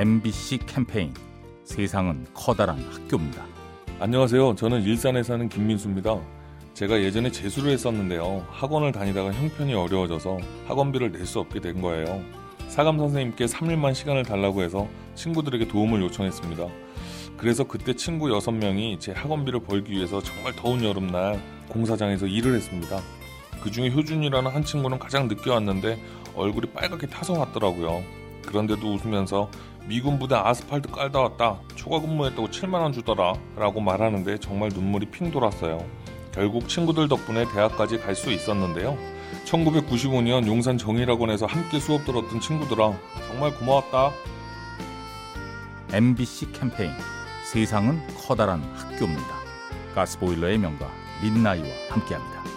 [0.00, 1.12] MBC 캠페인
[1.62, 3.44] 세상은 커다란 학교입니다.
[3.98, 4.54] 안녕하세요.
[4.54, 6.18] 저는 일산에 사는 김민수입니다.
[6.72, 8.46] 제가 예전에 재수를 했었는데요.
[8.48, 12.22] 학원을 다니다가 형편이 어려워져서 학원비를 낼 수 없게 된 거예요.
[12.68, 16.66] 사감 선생님께 3일만 시간을 달라고 해서 친구들에게 도움을 요청했습니다.
[17.36, 21.38] 그래서 그때 친구 6명이 제 학원비를 벌기 위해서 정말 더운 여름날
[21.68, 23.02] 공사장에서 일을 했습니다.
[23.62, 26.02] 그 중에 효준이라는 한 친구는 가장 늦게 왔는데
[26.34, 28.02] 얼굴이 빨갛게 타서 왔더라고요.
[28.46, 29.50] 그런데도 웃으면서
[29.86, 31.60] 미군 부대 아스팔트 깔다 왔다.
[31.74, 33.34] 초과 근무했다고 7만 원 주더라.
[33.56, 35.84] 라고 말하는데 정말 눈물이 핑 돌았어요.
[36.32, 38.96] 결국 친구들 덕분에 대학까지 갈 수 있었는데요.
[39.46, 42.92] 1995년 용산 정일학원에서 함께 수업 들었던 친구들아,
[43.28, 44.12] 정말 고마웠다.
[45.92, 46.92] MBC 캠페인
[47.50, 49.40] 세상은 커다란 학교입니다.
[49.94, 50.88] 가스보일러의 명가
[51.22, 52.49] 민나이와 함께합니다.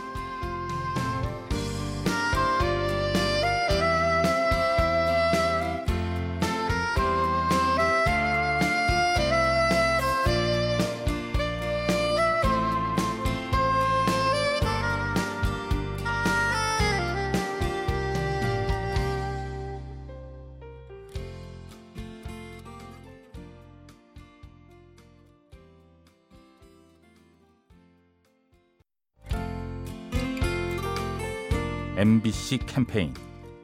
[31.96, 33.14] MBC 캠페인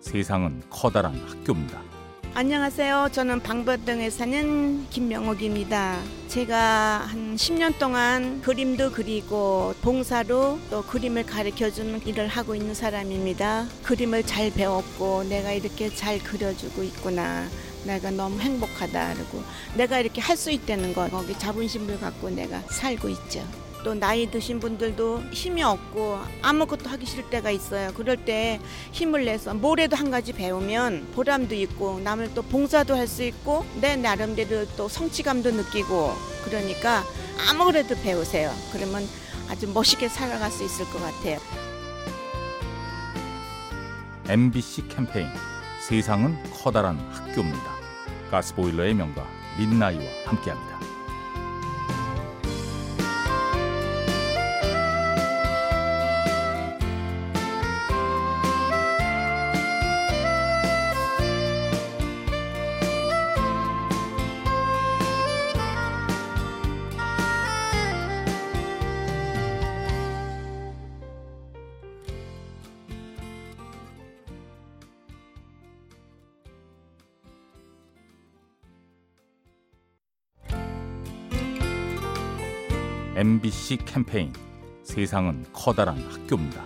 [0.02, 1.82] 세상은 커다란 학교입니다.
[2.36, 3.10] 안녕하세요.
[3.12, 5.98] 저는 방배동에 사는 김명옥입니다.
[6.28, 13.66] 제가 한 10년 동안 그림도 그리고 봉사로 또 그림을 가르쳐 주는 일을 하고 있는 사람입니다.
[13.84, 17.48] 그림을 잘 배웠고 내가 이렇게 잘 그려주고 있구나.
[17.86, 19.16] 내가 너무 행복하다.
[19.16, 19.44] 그리고
[19.76, 23.44] 내가 이렇게 할 수 있다는 거 거기 자부심을 갖고 내가 살고 있죠.
[23.84, 27.92] 또 나이 드신 분들도 힘이 없고 아무것도 하기 싫을 때가 있어요.
[27.94, 28.60] 그럴 때
[28.92, 33.96] 힘을 내서 뭐래도 한 가지 배우면 보람도 있고 남을 또 봉사도 할 수 있고 내
[33.96, 36.14] 나름대로 또 성취감도 느끼고
[36.46, 37.04] 그러니까
[37.50, 38.54] 아무래도 배우세요.
[38.72, 39.08] 그러면
[39.50, 41.40] 아주 멋있게 살아갈 수 있을 것 같아요.
[44.28, 45.28] MBC 캠페인
[45.88, 47.72] 세상은 커다란 학교입니다.
[48.30, 49.26] 가스보일러의 명가
[49.58, 50.79] 민나이와 함께합니다.
[83.20, 84.32] MBC 캠페인
[84.82, 86.64] 세상은 커다란 학교입니다.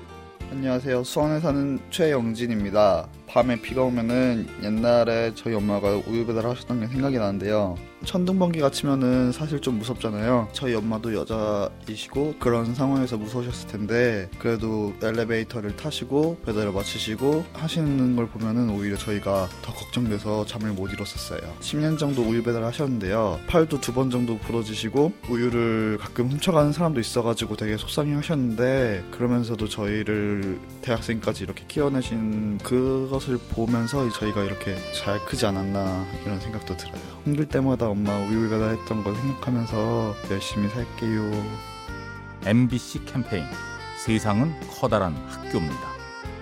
[0.52, 1.03] 안녕하세요.
[1.03, 3.08] 수원에 사는 최영진입니다.
[3.34, 7.76] 밤에 비가 오면은 옛날에 저희 엄마가 우유 배달 하셨던 게 생각이 나는데요.
[8.06, 10.50] 천둥 번개가 치면은 사실 좀 무섭잖아요.
[10.52, 18.70] 저희 엄마도 여자이시고 그런 상황에서 무서우셨을 텐데 그래도 엘리베이터를 타시고 배달을 마치시고 하시는 걸 보면은
[18.70, 21.40] 오히려 저희가 더 걱정돼서 잠을 못 이뤘었어요.
[21.62, 23.40] 10년 정도 우유 배달 하셨는데요.
[23.48, 30.60] 팔도 두 번 정도 부러지시고 우유를 가끔 훔쳐가는 사람도 있어가지고 되게 속상해 하셨는데 그러면서도 저희를
[30.82, 36.96] 대학생까지 이렇게 키워내신 그것 을 보면서 저희가 이렇게 잘 크지 않았나 이런 생각도 들어요.
[37.24, 41.32] 힘들 때마다 엄마 우유 배달했던 걸 생각하면서 열심히 살게요.
[42.46, 43.46] MBC 캠페인
[44.04, 45.94] 세상은 커다란 학교입니다.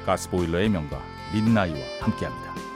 [0.05, 0.99] 가스보일러의 명가
[1.33, 2.70] 민나이와 함께합니다.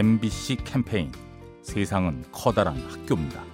[0.00, 1.12] MBC 캠페인
[1.60, 3.44] 세상은 커다란 학교입니다.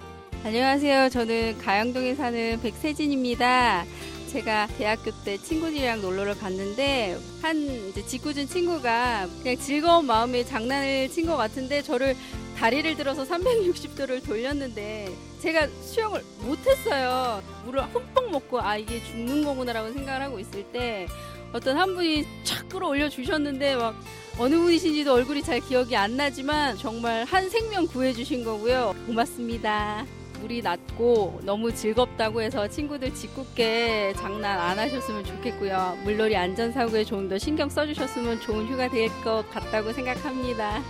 [0.45, 1.09] 안녕하세요.
[1.09, 3.83] 저는 가양동에 사는 백세진입니다.
[4.31, 7.57] 제가 대학교 때 친구들이랑 놀러를 갔는데 한
[7.89, 12.15] 이제 짓궂은 친구가 그냥 즐거운 마음에 장난을 친 것 같은데 저를
[12.55, 15.09] 다리를 들어서 360도를 돌렸는데
[15.41, 17.43] 제가 수영을 못했어요.
[17.65, 21.07] 물을 흠뻑 먹고 아 이게 죽는 거구나라고 생각을 하고 있을 때
[21.53, 23.95] 어떤 한 분이 착 끌어올려 주셨는데 막
[24.37, 28.93] 어느 분이신지도 얼굴이 잘 기억이 안 나지만 정말 한 생명 구해주신 거고요.
[29.07, 30.05] 고맙습니다.
[30.41, 35.97] 물이 낮고 너무 즐겁다고 해서 친구들 짓궂게 장난 안 하셨으면 좋겠고요.
[36.03, 40.83] 물놀이 안전사고에 좀 더 신경 써주셨으면 좋은 휴가 될 것 같다고 생각합니다.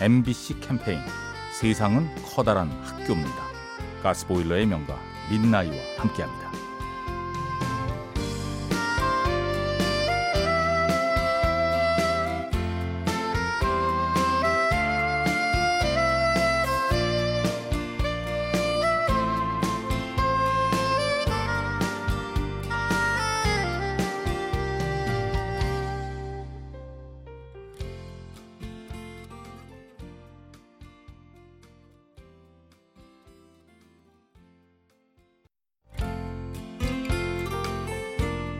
[0.00, 0.98] MBC 캠페인
[1.52, 3.50] 세상은 커다란 학교입니다.
[4.02, 4.98] 가스보일러의 명가
[5.30, 6.50] 민나이와 함께합니다.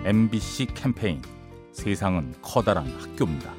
[0.02, 1.20] MBC 캠페인
[1.73, 3.52] 세상은 커다란 학교입니다.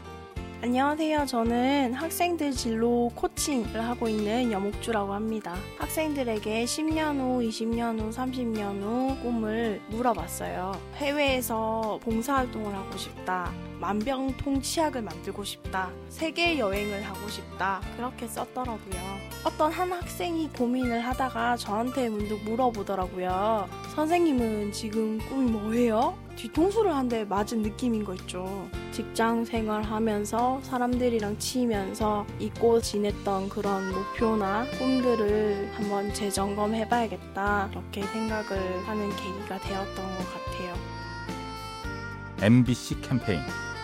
[0.63, 1.27] 안녕하세요.
[1.27, 5.55] 저는 학생들 진로 코칭을 하고 있는 여목주라고 합니다.
[5.77, 10.71] 학생들에게 10년 후, 20년 후, 30년 후 꿈을 물어봤어요.
[10.95, 13.51] 해외에서 봉사활동을 하고 싶다.
[13.81, 15.89] 만병통치약을 만들고 싶다.
[16.09, 17.81] 세계 여행을 하고 싶다.
[17.97, 19.01] 그렇게 썼더라고요.
[19.43, 23.67] 어떤 한 학생이 고민을 하다가 저한테 문득 물어보더라고요.
[23.95, 26.17] 선생님은 지금 꿈이 뭐예요?
[26.37, 28.69] 뒤통수를 한 대 맞은 느낌인 거 있죠.
[28.93, 37.67] 직장 생활하면서 사람들이랑 치면서 잊고 지냈던 그런 목표나 꿈들을 한번 재점검해 봐야겠다.
[37.73, 40.73] 이렇게 생각을 하는 계기가 되었던 것 같아요.
[42.41, 43.41] MBC 캠페인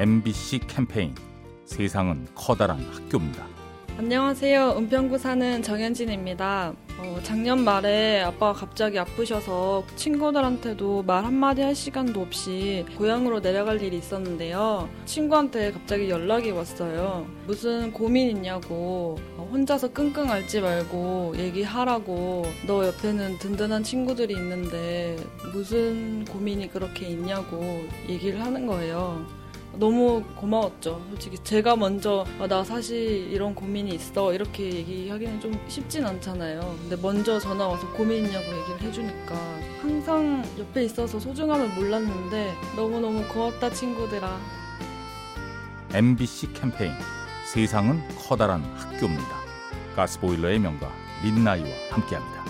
[0.00, 1.14] MBC 캠페인
[1.66, 3.46] 세상은 커다란 학교입니다.
[3.98, 4.76] 안녕하세요.
[4.78, 6.72] 은평구 사는 정현진입니다.
[6.96, 13.98] 어, 작년 말에 아빠가 갑자기 아프셔서 친구들한테도 말 한마디 할 시간도 없이 고향으로 내려갈 일이
[13.98, 14.88] 있었는데요.
[15.04, 17.26] 친구한테 갑자기 연락이 왔어요.
[17.46, 25.16] 무슨 고민 있냐고 어, 혼자서 끙끙 앓지 말고 얘기하라고 너 옆에는 든든한 친구들이 있는데
[25.52, 29.39] 무슨 고민이 그렇게 있냐고 얘기를 하는 거예요.
[29.74, 31.00] 너무 고마웠죠.
[31.10, 36.60] 솔직히 제가 먼저 아, 나 사실 이런 고민이 있어 이렇게 얘기하기는 좀 쉽진 않잖아요.
[36.80, 39.34] 근데 먼저 전화 와서 고민 있냐고 얘기를 해주니까
[39.80, 44.38] 항상 옆에 있어서 소중함을 몰랐는데 너무너무 고맙다 친구들아.
[45.92, 46.92] MBC 캠페인
[47.52, 49.40] 세상은 커다란 학교입니다.
[49.96, 50.90] 가스보일러의 명가
[51.24, 52.49] 민나이와 함께합니다.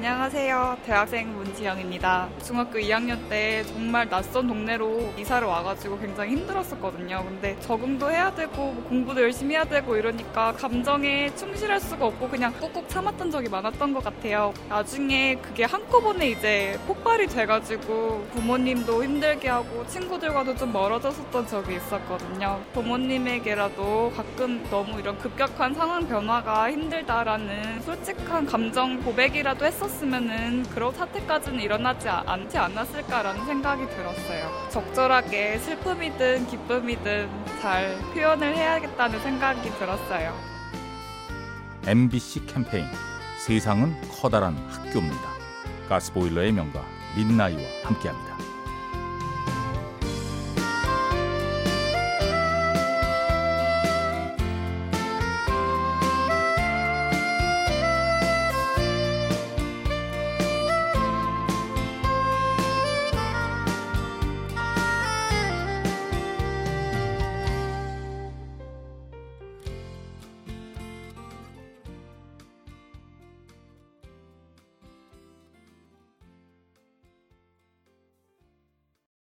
[0.00, 0.78] 안녕하세요.
[0.86, 2.30] 대학생 문지영입니다.
[2.42, 7.22] 중학교 2학년 때 정말 낯선 동네로 이사를 와가지고 굉장히 힘들었었거든요.
[7.22, 12.50] 근데 적응도 해야 되고 뭐 공부도 열심히 해야 되고 이러니까 감정에 충실할 수가 없고 그냥
[12.54, 14.54] 꾹꾹 참았던 적이 많았던 것 같아요.
[14.70, 22.58] 나중에 그게 한꺼번에 이제 폭발이 돼가지고 부모님도 힘들게 하고 친구들과도 좀 멀어졌었던 적이 있었거든요.
[22.72, 31.60] 부모님에게라도 가끔 너무 이런 급격한 상황 변화가 힘들다라는 솔직한 감정 고백이라도 했었 없었으면은 그런 사태까지는
[31.60, 34.68] 일어나지 않지 않았을까라는 생각이 들었어요.
[34.70, 37.28] 적절하게 슬픔이든 기쁨이든
[37.60, 40.34] 잘 표현을 해야겠다는 생각이 들었어요.
[41.86, 42.86] MBC 캠페인
[43.38, 45.30] 세상은 커다란 학교입니다.
[45.88, 46.84] 가스보일러의 명가
[47.16, 48.49] 민나이와 함께합니다.